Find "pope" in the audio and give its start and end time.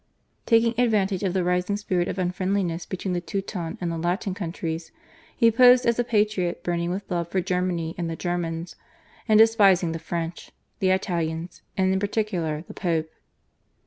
12.73-13.11